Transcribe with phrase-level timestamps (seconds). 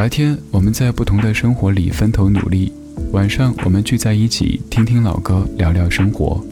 [0.00, 2.72] 白天我们在不同的生活里分头努力，
[3.12, 6.42] 晚上我们聚在一起听听老歌，聊聊生活。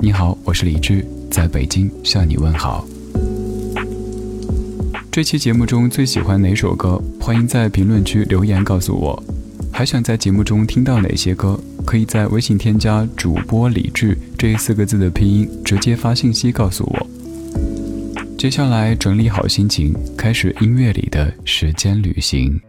[0.00, 2.84] 你好，我是李志，在北京向你问好。
[5.12, 7.00] 这期节目中最喜欢哪首歌？
[7.20, 9.22] 欢迎在评论区留言告诉我。
[9.72, 11.56] 还想在节目中听到哪些歌？
[11.86, 17.06] 可以在微信添加主播李志这四个字的拼音，直接发信息告诉我。
[18.36, 22.60] 接下来整理好心情，开始音乐里的时间旅行。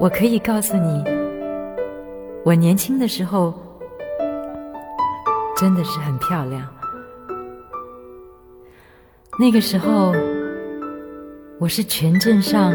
[0.00, 1.04] 我可以告诉你，
[2.42, 3.52] 我年轻的时候
[5.54, 6.66] 真的是很漂亮。
[9.38, 10.14] 那个时候，
[11.58, 12.72] 我是全镇上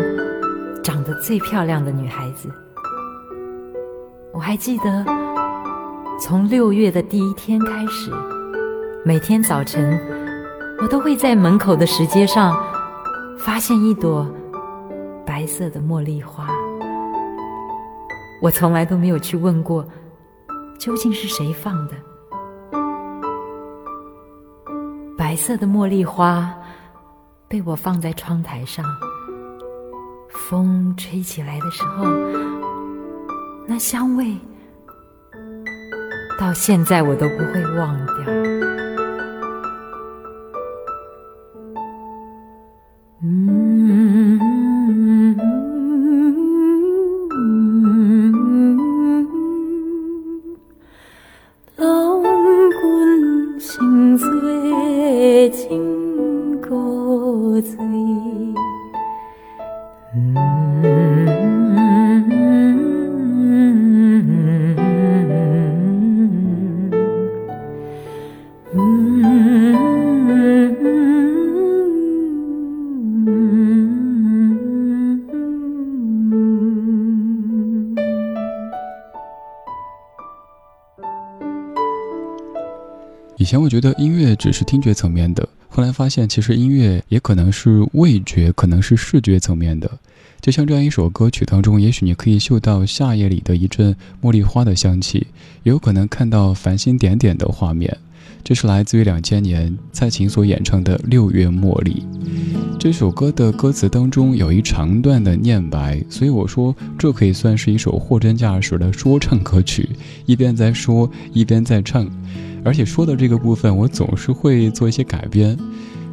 [0.83, 2.47] 长得最漂亮的女孩子。
[4.31, 5.03] 我还记得，
[6.21, 8.11] 从六月的第一天开始，
[9.03, 9.99] 每天早晨，
[10.79, 12.55] 我都会在门口的石阶上
[13.39, 14.27] 发现一朵
[15.25, 16.54] 白色的茉莉花。
[18.41, 19.85] 我从来都没有去问过，
[20.77, 21.93] 究竟是谁放的。
[25.17, 26.53] 白色的茉莉花
[27.47, 28.85] 被我放在窗台上，
[30.29, 32.05] 风吹起来的时候，
[33.67, 34.37] 那香味
[36.39, 38.84] 到现在我都不会忘掉。
[83.45, 89.87] 以前我觉得音乐只是听觉层面的，后来发现其实音乐也可能是味觉，可能是视觉层面的。
[90.41, 95.27] 就像这样一首歌曲当中，也许你可以嗅到夏夜里的一阵茉莉花的香气，
[95.61, 97.95] 也有可能看到繁星点点的画面。
[98.43, 102.03] 这是来自于两千年蔡琴所演唱的《六月茉莉》
[102.79, 109.87] 这首歌的歌词当中有一长段的念白，所以我说这可以算是一首货真价实的说唱歌曲，
[110.25, 112.09] 一边在说，一边在唱。
[112.65, 115.55] 而且说的这个部分，我总是会做一些改编。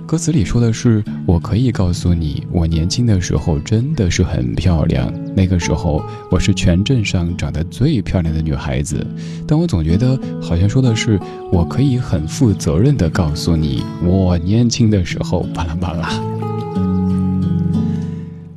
[0.07, 5.11] 歌词里说的是：“我可以告诉你，我年轻的时候真的是很漂亮。
[5.35, 9.07] 那个时候，我是全镇上长得最漂亮的女孩子。
[9.47, 11.19] 但我总觉得好像说的是，
[11.51, 16.11] 我可以很负责任的告诉你，我年轻的时候，巴拉巴拉。”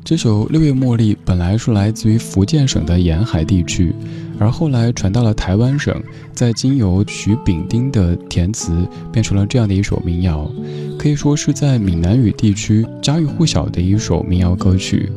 [0.04, 3.96] 这首《六月茉莉》本来是来自于福建省的沿海地区。
[4.40, 5.96] 而后来传到了台湾省，
[6.34, 10.52] 在经由徐丙丁的填词，变成了这样的一首民谣，
[11.00, 15.10] 可以说是在闽南语地区家喻户晓的一首民谣歌曲。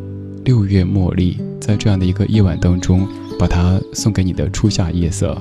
[0.45, 3.07] 六月茉莉，在这样的一个夜晚当中，
[3.39, 5.37] 把它送给你的初夏夜色。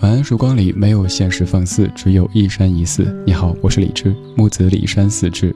[0.00, 3.14] 晚安，曙光里没有现实放肆，只有一山一寺。
[3.26, 5.54] 你好，我是李志，木子李山四志。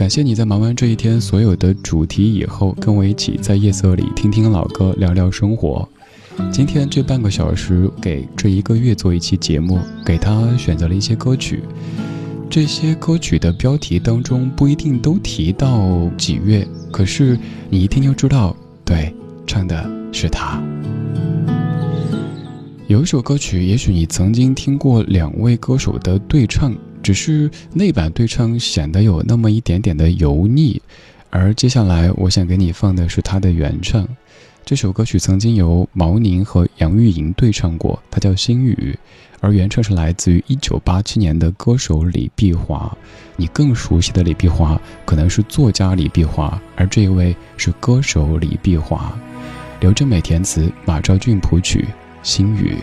[0.00, 5.86] 感谢你在忙完这一天所有的主题以后，跟我一起在夜色里听听老歌，聊聊生活。
[6.50, 11.62] 今天这半个小时给这一个月做一期节目，给他选择了一些歌曲。
[12.48, 17.38] 这些歌曲的标题当中不一定都提到几月，可是
[17.68, 18.56] 你一听就知道，
[18.86, 19.14] 对，
[19.46, 20.62] 唱的是他。
[22.86, 30.80] 有一首歌曲，也许你曾经听过两位歌手的对唱，只是那版对唱显得有那么一点点的油腻。
[31.30, 34.06] 而接下来我想给你放的是他的原唱。
[34.64, 38.96] 这首歌曲曾经由毛宁和杨钰莹对唱过，它叫《心语》，
[39.40, 42.96] 而原唱是来自于1987年的歌手李碧华。
[43.36, 49.16] 你更熟悉的李碧华可能是作家李碧华，而这一位是歌手李碧华。
[49.80, 51.86] 刘真美填词，马兆俊谱曲。
[52.22, 52.76] 心语。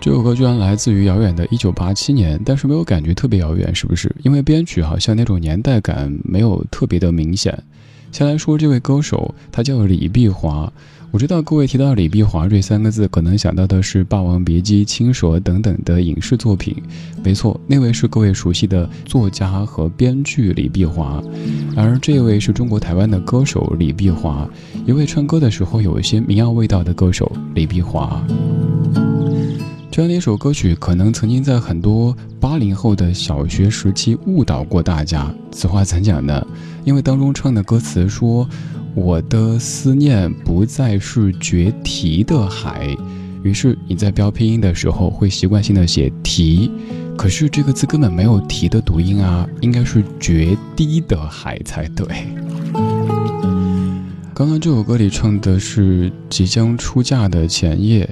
[0.00, 4.10] 这首歌居然来自于遥远的1987年，但是没有感觉特别遥远，是不是？
[4.22, 7.62] 因为编曲好像那种年代感没有特别的明显。
[8.10, 10.72] 先来说这位歌手，他叫李碧华。
[11.10, 16.74] 我知道各位提到李碧华这三个字，可能想到的是《霸王别姬》《青蛇》等等的影视作品。
[17.22, 21.22] 没错，那位是各位熟悉的作家和编剧李碧华，
[21.76, 24.48] 而这位是中国台湾的歌手李碧华，
[24.86, 28.24] 一位唱歌的时候有一些民谣味道的歌手李碧华。
[29.90, 35.34] 这样的一首歌曲，可能曾经在很多八零后的小学时期误导过大家。
[35.50, 36.46] 此话怎讲呢？
[36.84, 38.48] 因为当中唱的歌词说
[38.94, 42.96] ：“我的思念不再是决堤的海。”
[43.42, 46.70] 于是你在标拼音的时候会习惯性的写“堤”，
[47.18, 52.06] 可是这个字根本没有“堤”的读音啊，应该是“决堤的海”才对。
[54.32, 58.08] 刚刚这首歌里唱的是即将出嫁的前夜。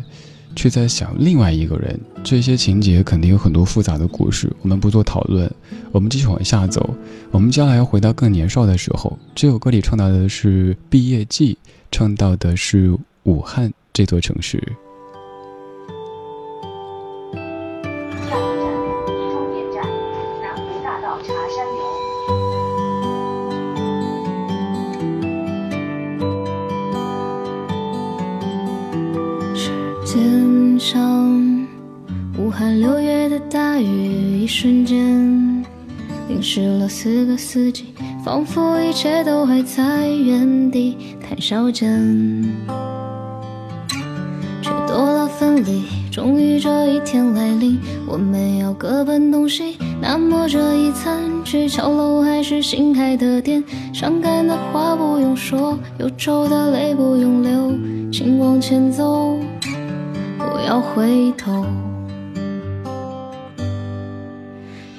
[0.57, 1.99] 却在想另外一个人。
[2.25, 5.51] 这些情节肯定有很多复杂的故事，我们不做讨论。
[5.93, 6.95] 我们继续往下走，
[7.31, 9.19] 我们将来要回到更年少的时候。
[9.35, 11.57] 这首歌里唱到的是毕业季，
[11.91, 14.63] 唱到的是武汉这座城市。
[36.29, 37.87] 淋湿了四个四季，
[38.23, 42.45] 仿佛一切都还在原地谈笑间，
[44.61, 45.85] 却多了分离。
[46.13, 49.79] 终于这一天来临，我们要各奔东西。
[50.01, 53.65] 那么这一餐，去桥楼还是新开的店？
[53.95, 57.73] 伤感的话不用说，忧愁的泪不用流，
[58.13, 59.39] 请往前走，
[60.39, 61.65] 不要回头。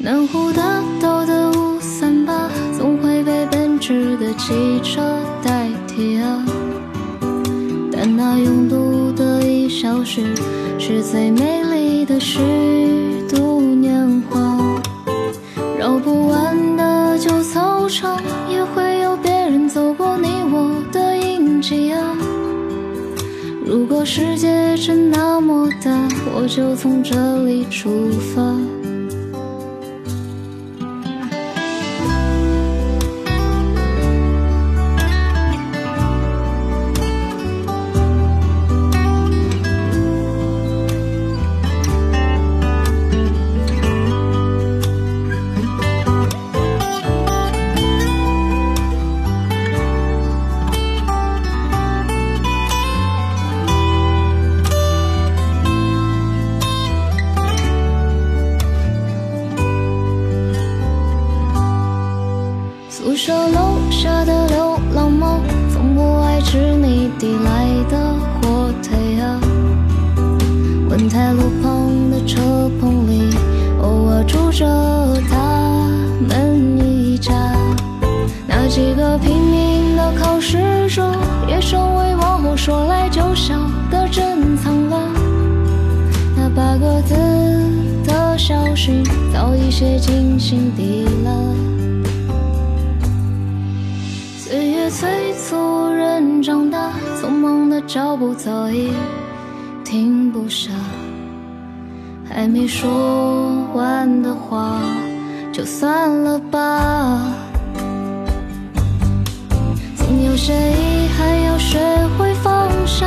[0.01, 5.01] 南湖大道的五三八，总会被奔驰的汽车
[5.43, 6.45] 代替啊。
[7.91, 10.33] 但那拥堵的一小时，
[10.79, 12.39] 是最美丽的虚
[13.27, 14.81] 度年华。
[15.77, 18.17] 绕不完的旧操场，
[18.49, 22.15] 也会有别人走过你我的印记啊。
[23.65, 25.91] 如果世界真那么大，
[26.33, 28.55] 我就从这里出发。
[71.09, 73.35] 在路旁的车棚里，
[73.81, 74.65] 偶尔住着
[75.27, 75.89] 他
[76.27, 77.33] 们一家。
[78.47, 81.11] 那几个拼命的考试中，
[81.47, 83.55] 也成为往后说来就笑
[83.89, 85.09] 的珍藏了。
[86.37, 87.15] 那八个字
[88.05, 89.01] 的消息，
[89.33, 91.55] 早已写进心底了。
[94.37, 98.91] 岁月催促人长大，匆忙的脚步早已
[99.83, 100.69] 停不下。
[102.39, 102.89] 还没说
[103.73, 104.79] 完的话，
[105.51, 107.35] 就算了吧。
[109.97, 111.77] 总有些遗憾要学
[112.17, 113.05] 会放下，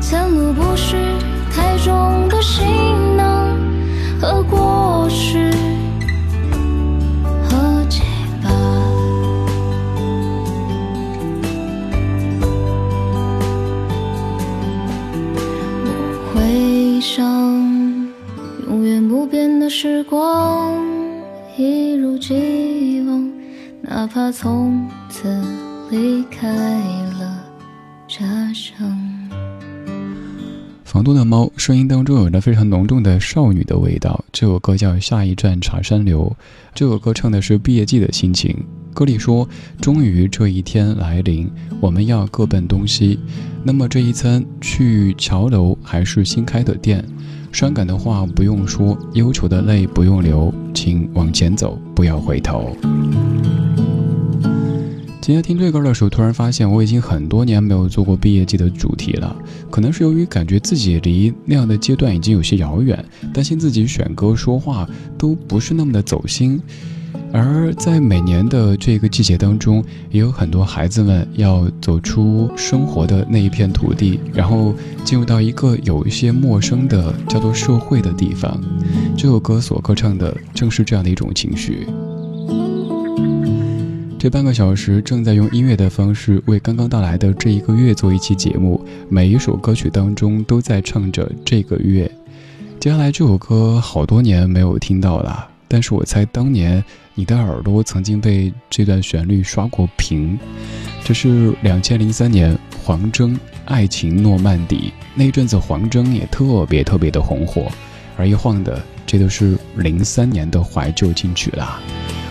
[0.00, 0.96] 前路不是
[1.54, 3.13] 太重的行
[24.04, 25.26] 哪怕从此
[25.90, 26.46] 离开
[27.18, 27.42] 了
[28.06, 28.86] 家乡。
[30.84, 34.22] 房东的猫声音当中有着非常浓重的少女的味道。
[34.30, 36.36] 这首歌叫《下一站茶山流》，
[36.74, 38.54] 这首歌唱的是毕业季的心情。
[38.92, 39.48] 歌里说
[39.80, 43.18] ：“终于这一天来临，我们要各奔东西。
[43.62, 47.02] 那么这一餐去桥楼还是新开的店？”
[47.50, 52.76] 伤感的话不用说，忧愁的泪不用流，请往前走，不要回头。
[55.24, 59.34] 今天听这歌的时候，突然发现我已经很多年没有做过毕业季的主题了。
[59.70, 63.02] 可能是由于感觉自己离那样的阶段已经有些遥远，
[63.32, 66.60] 担心自己选歌说话都不是那么的走心。
[67.32, 78.60] 而在每年的这个季节当中，也有很多孩子们要走出生活的那一片土地，然后进入到一个有一些陌生的叫做社会的地方。
[79.16, 81.86] 这首歌所歌唱的正是这样的一种情绪。
[84.24, 92.10] 这半个小时正在用音乐的方式为刚刚到来的这一个月做一期节目，每一首歌曲当中都在唱着这个月。
[92.80, 96.82] 接下来这首歌好多年没有听到了，但是我猜当年。
[97.14, 100.38] 你的耳朵曾经被这段旋律刷过屏，
[101.04, 107.70] 这是两千零三年黄征《爱情诺曼底》那一阵子，黄征也特别特别的红火。
[108.16, 111.78] 而一晃的，这都是零三年的怀旧金曲啦。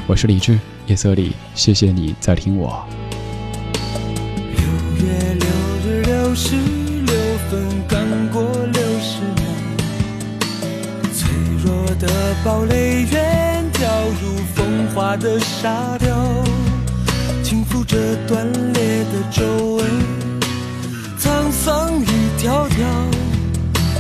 [0.08, 2.86] 我是李志，夜色里谢谢你在听我。
[4.52, 5.48] 六月六
[5.86, 6.56] 日六时
[7.06, 7.16] 六
[7.50, 8.00] 分刚
[8.32, 9.44] 过六十秒
[11.14, 11.30] 脆
[11.64, 12.08] 弱的
[12.44, 13.88] 堡垒远眺
[14.22, 16.44] 入风化的沙雕
[17.44, 17.98] 轻抚着
[18.28, 19.44] 断裂的皱
[19.76, 19.88] 纹
[21.18, 22.86] 沧桑一条条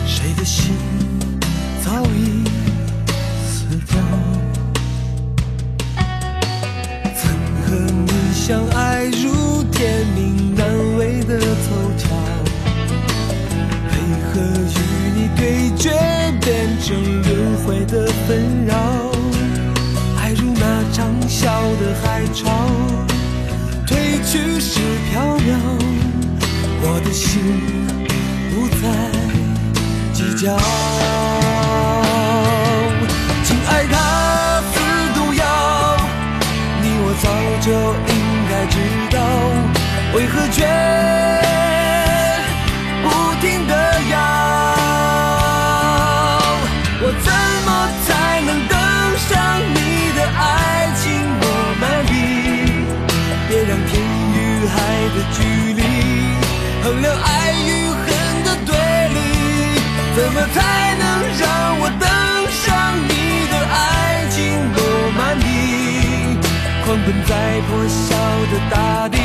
[0.05, 0.73] 谁的心
[1.81, 2.52] 早已
[8.45, 11.45] 相爱如天命难违的凑
[11.97, 12.09] 巧，
[13.87, 13.95] 为
[14.27, 14.77] 何与
[15.15, 15.89] 你对决
[16.41, 18.75] 变成轮回的纷扰？
[20.21, 21.45] 爱如那长啸
[21.79, 22.67] 的海潮，
[23.87, 24.81] 退去时
[25.13, 25.55] 缥缈，
[26.81, 27.39] 我的心
[28.51, 28.83] 不再
[30.11, 30.59] 计较。
[33.45, 33.95] 亲爱它
[34.73, 34.75] 似
[35.15, 35.41] 毒药，
[36.81, 37.25] 你我早
[37.61, 37.71] 就，
[40.15, 40.63] 为何却
[43.01, 43.09] 不
[43.41, 43.73] 停的
[44.11, 44.15] 摇？
[47.01, 47.27] 我怎
[47.65, 47.69] 么
[48.05, 48.07] 才
[48.41, 48.77] 能登
[49.17, 49.31] 上
[49.73, 49.77] 你
[50.15, 50.41] 的爱
[51.01, 51.01] 情
[51.39, 51.43] 诺
[51.81, 52.13] 曼底？
[53.49, 53.91] 别让天
[54.33, 54.73] 与海
[55.15, 55.37] 的距
[55.73, 55.81] 离
[56.83, 57.27] 衡量爱
[57.65, 58.05] 与恨
[58.45, 58.71] 的对
[59.15, 59.17] 立，
[60.15, 60.55] 怎么才
[60.95, 61.03] 能
[61.39, 61.43] 让
[61.79, 62.05] 我登
[62.51, 62.63] 上
[63.09, 63.11] 你
[63.51, 63.75] 的爱
[64.29, 64.37] 情
[64.73, 64.77] 诺
[65.17, 65.43] 曼底？
[66.85, 67.31] 狂奔在
[67.67, 68.13] 破晓
[68.51, 69.17] 的大地，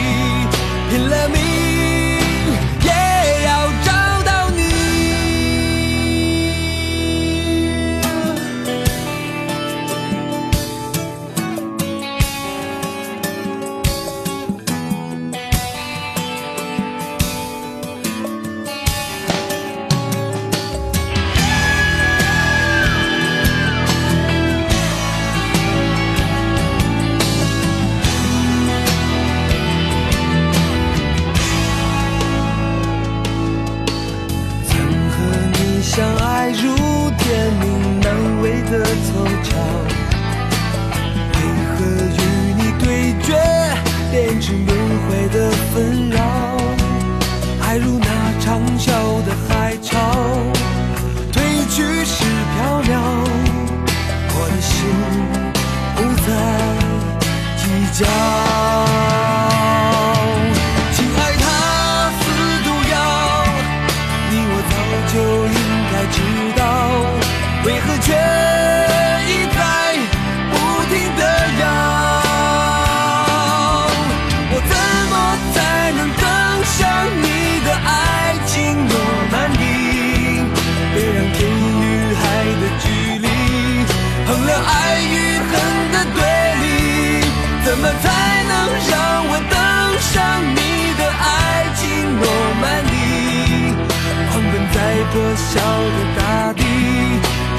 [95.39, 96.63] 小的大地，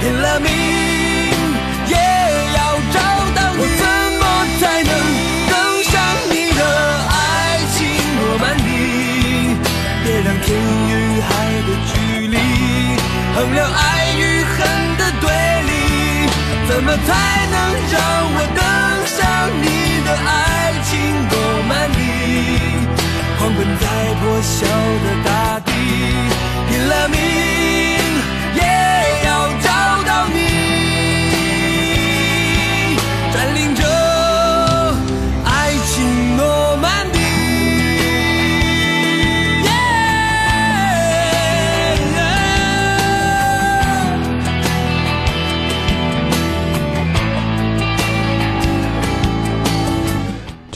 [0.02, 0.48] 拼了命
[1.88, 1.96] 也
[2.56, 2.60] 要
[2.92, 2.98] 找
[3.36, 3.58] 到你。
[3.62, 3.84] 我怎
[4.20, 4.24] 么
[4.60, 4.92] 才能
[5.50, 5.92] 登上
[6.30, 6.62] 你的
[7.10, 7.16] 爱
[7.74, 7.78] 情
[8.18, 8.68] 诺曼底？
[10.04, 10.48] 别让天
[10.90, 11.28] 与海
[11.68, 11.92] 的距
[12.28, 12.36] 离
[13.36, 13.80] 衡量爱
[14.14, 14.58] 与恨
[14.98, 15.24] 的对
[15.70, 15.72] 立，
[16.68, 17.08] 怎么才
[17.50, 17.56] 能
[17.92, 17.96] 让
[18.36, 18.62] 我登
[19.08, 19.18] 上
[19.62, 19.66] 你
[20.06, 20.30] 的爱
[20.84, 20.92] 情
[21.30, 21.34] 诺
[21.68, 21.98] 曼底？
[23.38, 23.84] 狂奔在
[24.20, 24.58] 破晓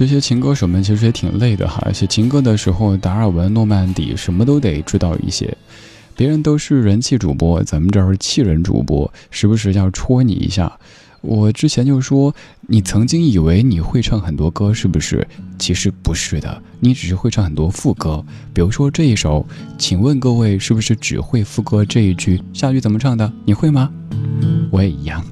[0.03, 5.57] 这些情歌手们其实也挺累的哈，写情歌的时候，达尔文、诺曼底什么都得知道一些。
[6.13, 10.69] 别人都是人气主播，咱们这儿是气人主播，时不时要戳你一下。
[11.21, 12.35] 我之前就说，
[12.67, 15.25] 你曾经以为你会唱很多歌，是不是？
[15.57, 18.21] 其实不是的，你只是会唱很多副歌。
[18.53, 22.43] 比如说这一首，请问各位是不是只会副歌这一句？
[22.51, 23.31] 下句怎么唱的？
[23.45, 23.89] 你会吗？
[24.69, 25.23] 我也一样。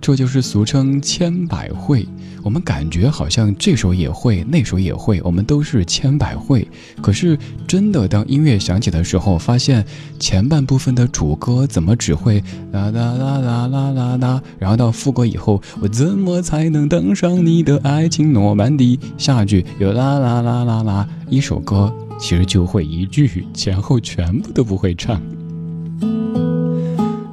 [0.00, 2.06] 这就是俗称千百会。
[2.42, 6.66] 我们感觉好像这首也会，那首也会，我们都是千百会。
[7.00, 9.84] 可是真的，当音乐响起的时候，发现
[10.18, 18.98] 前半部分的主歌怎么只会啦啦啦啦啦啦啦，然后到副歌以后，我怎么才能登上你的爱情诺曼底？
[19.16, 25.20] 下句又啦啦啦啦啦，一首歌其实就会一句，前后全部都不会唱。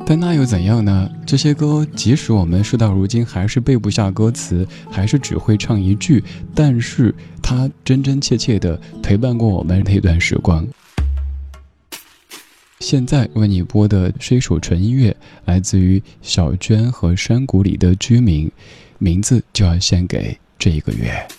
[0.10, 1.08] 但那又怎样呢？
[1.24, 6.24] 这些歌，即使我们事到如今还是背不下歌词，还是只会唱一句，
[6.56, 10.68] 但是它真真切切的陪伴过我们那段时光。
[12.80, 18.52] 现在为你播的是一首纯音乐，来自于小娟和山谷里的居民，
[18.98, 21.39] 名字就要献给这一个月。